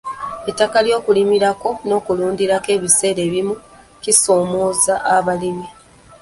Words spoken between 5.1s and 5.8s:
abalimi